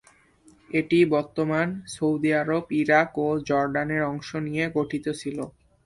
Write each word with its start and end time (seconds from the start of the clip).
এটি 0.69 0.99
বর্তমান 1.13 1.67
Saudi 1.93 2.31
Arab, 2.41 2.63
Iraq 2.81 3.09
ও 3.19 3.37
জর্ডানের 3.47 4.03
অংশ 4.11 4.29
নিয়ে 4.47 4.65
গঠিত 4.77 5.05
ছিল। 5.21 5.37